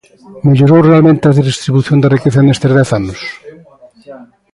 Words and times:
¿Mellorou 0.45 0.81
realmente 0.89 1.23
a 1.25 1.35
redistribución 1.39 1.97
da 1.99 2.13
riqueza 2.15 2.41
nestes 2.45 2.71
dez 2.77 2.89
anos? 2.99 3.19